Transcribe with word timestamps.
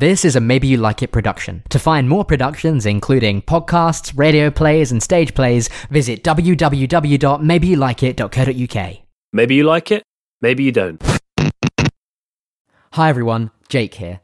This 0.00 0.24
is 0.24 0.34
a 0.34 0.40
Maybe 0.40 0.66
You 0.66 0.78
Like 0.78 1.02
It 1.02 1.12
production. 1.12 1.62
To 1.68 1.78
find 1.78 2.08
more 2.08 2.24
productions, 2.24 2.86
including 2.86 3.42
podcasts, 3.42 4.16
radio 4.16 4.50
plays, 4.50 4.90
and 4.90 5.02
stage 5.02 5.34
plays, 5.34 5.68
visit 5.90 6.24
www.maybeyouLikeIt.co.uk. 6.24 8.98
Maybe 9.34 9.54
you 9.54 9.64
like 9.64 9.90
it, 9.90 10.02
maybe 10.40 10.64
you 10.64 10.72
don't. 10.72 11.20
Hi 12.94 13.10
everyone, 13.10 13.50
Jake 13.68 13.92
here. 13.92 14.20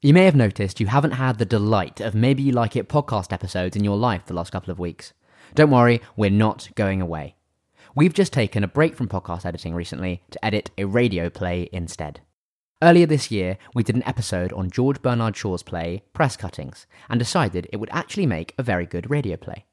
You 0.00 0.14
may 0.14 0.24
have 0.24 0.34
noticed 0.34 0.80
you 0.80 0.86
haven't 0.86 1.10
had 1.10 1.36
the 1.36 1.44
delight 1.44 2.00
of 2.00 2.14
Maybe 2.14 2.42
You 2.42 2.52
Like 2.52 2.74
It 2.74 2.88
podcast 2.88 3.30
episodes 3.30 3.76
in 3.76 3.84
your 3.84 3.98
life 3.98 4.24
the 4.24 4.32
last 4.32 4.50
couple 4.50 4.70
of 4.70 4.78
weeks. 4.78 5.12
Don't 5.54 5.70
worry, 5.70 6.00
we're 6.16 6.30
not 6.30 6.70
going 6.74 7.02
away. 7.02 7.36
We've 7.94 8.14
just 8.14 8.32
taken 8.32 8.64
a 8.64 8.68
break 8.68 8.96
from 8.96 9.08
podcast 9.08 9.44
editing 9.44 9.74
recently 9.74 10.22
to 10.30 10.42
edit 10.42 10.70
a 10.78 10.86
radio 10.86 11.28
play 11.28 11.68
instead. 11.70 12.22
Earlier 12.80 13.06
this 13.06 13.32
year, 13.32 13.58
we 13.74 13.82
did 13.82 13.96
an 13.96 14.06
episode 14.06 14.52
on 14.52 14.70
George 14.70 15.02
Bernard 15.02 15.36
Shaw's 15.36 15.64
play 15.64 16.04
Press 16.12 16.36
Cuttings 16.36 16.86
and 17.10 17.18
decided 17.18 17.68
it 17.72 17.78
would 17.78 17.88
actually 17.90 18.26
make 18.26 18.54
a 18.56 18.62
very 18.62 18.86
good 18.86 19.10
radio 19.10 19.36
play. 19.36 19.64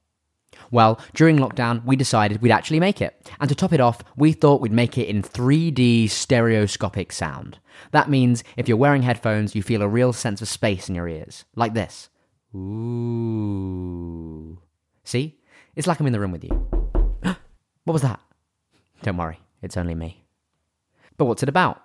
Well, 0.72 1.00
during 1.14 1.38
lockdown, 1.38 1.86
we 1.86 1.96
decided 1.96 2.42
we'd 2.42 2.50
actually 2.50 2.80
make 2.80 3.02
it. 3.02 3.30
And 3.40 3.48
to 3.48 3.54
top 3.54 3.74
it 3.74 3.80
off, 3.80 4.04
we 4.16 4.32
thought 4.32 4.60
we'd 4.60 4.72
make 4.72 4.98
it 4.98 5.08
in 5.08 5.22
3D 5.22 6.10
stereoscopic 6.10 7.12
sound. 7.12 7.60
That 7.92 8.10
means 8.10 8.44
if 8.58 8.68
you're 8.68 8.76
wearing 8.76 9.04
headphones, 9.04 9.54
you 9.54 9.62
feel 9.62 9.84
a 9.84 9.88
real 9.88 10.12
sense 10.12 10.42
of 10.42 10.48
space 10.48 10.90
in 10.90 10.96
your 10.96 11.08
ears. 11.08 11.46
Like 11.56 11.76
this. 11.76 12.10
Ooh. 12.56 12.98
See? 15.04 15.38
It's 15.76 15.86
like 15.86 16.00
I'm 16.00 16.08
in 16.08 16.14
the 16.14 16.20
room 16.20 16.32
with 16.32 16.44
you. 16.44 16.50
what 17.84 17.94
was 17.94 18.02
that? 18.02 18.20
Don't 19.04 19.18
worry, 19.18 19.42
it's 19.62 19.78
only 19.78 19.94
me. 19.94 20.24
But 21.18 21.26
what's 21.26 21.44
it 21.44 21.50
about? 21.50 21.85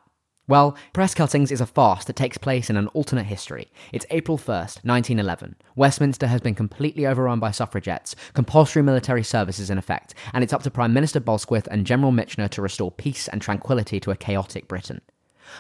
Well, 0.50 0.77
Press 0.92 1.14
Cuttings 1.14 1.52
is 1.52 1.60
a 1.60 1.64
farce 1.64 2.04
that 2.06 2.16
takes 2.16 2.36
place 2.36 2.68
in 2.70 2.77
an 2.77 2.88
alternate 2.88 3.27
history. 3.27 3.70
It's 3.92 4.04
April 4.10 4.36
1st, 4.36 4.84
1911. 4.84 5.54
Westminster 5.77 6.27
has 6.27 6.41
been 6.41 6.56
completely 6.56 7.06
overrun 7.06 7.38
by 7.38 7.52
suffragettes, 7.52 8.16
compulsory 8.34 8.83
military 8.83 9.22
service 9.22 9.60
is 9.60 9.70
in 9.70 9.78
effect, 9.78 10.12
and 10.34 10.42
it's 10.42 10.52
up 10.52 10.64
to 10.64 10.70
Prime 10.72 10.92
Minister 10.92 11.20
Balsquith 11.20 11.69
and 11.70 11.86
General 11.86 12.10
Mitchener 12.10 12.50
to 12.50 12.62
restore 12.62 12.91
peace 12.91 13.28
and 13.28 13.41
tranquility 13.41 14.00
to 14.00 14.10
a 14.10 14.16
chaotic 14.16 14.66
Britain. 14.66 15.02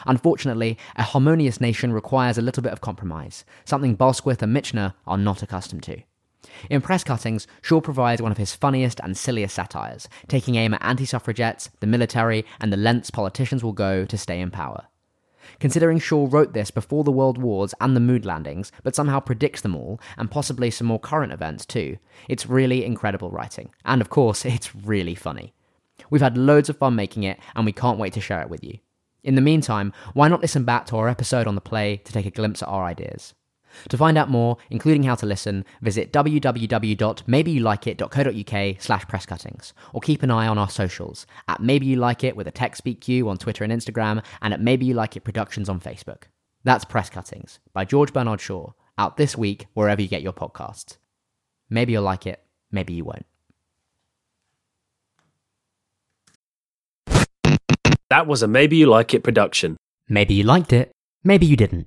Unfortunately, 0.08 0.76
a 0.96 1.04
harmonious 1.04 1.60
nation 1.60 1.92
requires 1.92 2.36
a 2.36 2.42
little 2.42 2.64
bit 2.64 2.72
of 2.72 2.80
compromise, 2.80 3.44
something 3.64 3.96
Balsquith 3.96 4.42
and 4.42 4.52
Mitchener 4.52 4.94
are 5.06 5.16
not 5.16 5.40
accustomed 5.40 5.84
to. 5.84 6.02
In 6.68 6.80
Press 6.80 7.04
Cuttings, 7.04 7.46
Shaw 7.62 7.80
provides 7.80 8.20
one 8.20 8.32
of 8.32 8.38
his 8.38 8.54
funniest 8.54 9.00
and 9.00 9.16
silliest 9.16 9.54
satires, 9.54 10.08
taking 10.28 10.56
aim 10.56 10.74
at 10.74 10.82
anti 10.82 11.04
suffragettes, 11.04 11.70
the 11.80 11.86
military, 11.86 12.44
and 12.60 12.72
the 12.72 12.76
lengths 12.76 13.10
politicians 13.10 13.62
will 13.64 13.72
go 13.72 14.04
to 14.04 14.18
stay 14.18 14.40
in 14.40 14.50
power. 14.50 14.86
Considering 15.58 15.98
Shaw 15.98 16.28
wrote 16.30 16.52
this 16.52 16.70
before 16.70 17.04
the 17.04 17.12
World 17.12 17.38
Wars 17.38 17.74
and 17.80 17.94
the 17.94 18.00
mood 18.00 18.24
landings, 18.24 18.72
but 18.82 18.94
somehow 18.94 19.20
predicts 19.20 19.60
them 19.60 19.74
all, 19.74 20.00
and 20.16 20.30
possibly 20.30 20.70
some 20.70 20.86
more 20.86 21.00
current 21.00 21.32
events 21.32 21.66
too, 21.66 21.98
it's 22.28 22.46
really 22.46 22.84
incredible 22.84 23.30
writing. 23.30 23.70
And 23.84 24.00
of 24.00 24.10
course, 24.10 24.44
it's 24.44 24.74
really 24.74 25.14
funny. 25.14 25.52
We've 26.08 26.22
had 26.22 26.38
loads 26.38 26.68
of 26.68 26.78
fun 26.78 26.94
making 26.94 27.24
it, 27.24 27.38
and 27.54 27.66
we 27.66 27.72
can't 27.72 27.98
wait 27.98 28.12
to 28.14 28.20
share 28.20 28.40
it 28.42 28.50
with 28.50 28.64
you. 28.64 28.78
In 29.22 29.34
the 29.34 29.42
meantime, 29.42 29.92
why 30.14 30.28
not 30.28 30.40
listen 30.40 30.64
back 30.64 30.86
to 30.86 30.96
our 30.96 31.08
episode 31.08 31.46
on 31.46 31.54
the 31.54 31.60
play 31.60 31.98
to 31.98 32.12
take 32.12 32.26
a 32.26 32.30
glimpse 32.30 32.62
at 32.62 32.68
our 32.68 32.84
ideas? 32.84 33.34
To 33.88 33.96
find 33.96 34.18
out 34.18 34.30
more, 34.30 34.56
including 34.70 35.04
how 35.04 35.14
to 35.16 35.26
listen, 35.26 35.64
visit 35.80 36.12
www.maybeyouLikeIt.co.uk 36.12 38.80
slash 38.80 39.04
presscuttings, 39.06 39.72
or 39.92 40.00
keep 40.00 40.22
an 40.22 40.30
eye 40.30 40.46
on 40.46 40.58
our 40.58 40.70
socials, 40.70 41.26
at 41.48 41.60
Maybe 41.60 41.86
You 41.86 41.96
Like 41.96 42.22
It 42.24 42.36
with 42.36 42.46
a 42.46 42.52
Tech 42.52 42.76
Speak 42.76 43.00
Q 43.00 43.28
on 43.28 43.38
Twitter 43.38 43.64
and 43.64 43.72
Instagram, 43.72 44.22
and 44.42 44.54
at 44.54 44.60
Maybe 44.60 44.86
You 44.86 44.94
Like 44.94 45.16
It 45.16 45.24
Productions 45.24 45.68
on 45.68 45.80
Facebook. 45.80 46.24
That's 46.64 46.84
Press 46.84 47.10
Cuttings 47.10 47.58
by 47.72 47.84
George 47.84 48.12
Bernard 48.12 48.40
Shaw, 48.40 48.72
out 48.98 49.16
this 49.16 49.36
week 49.36 49.66
wherever 49.74 50.02
you 50.02 50.08
get 50.08 50.22
your 50.22 50.32
podcasts. 50.32 50.96
Maybe 51.70 51.92
you'll 51.92 52.02
like 52.02 52.26
it, 52.26 52.42
maybe 52.70 52.92
you 52.92 53.04
won't. 53.04 53.26
That 58.10 58.26
was 58.26 58.42
a 58.42 58.48
Maybe 58.48 58.76
You 58.76 58.86
Like 58.86 59.14
It 59.14 59.22
production. 59.22 59.76
Maybe 60.08 60.34
you 60.34 60.42
liked 60.42 60.72
it, 60.72 60.90
maybe 61.22 61.46
you 61.46 61.56
didn't. 61.56 61.86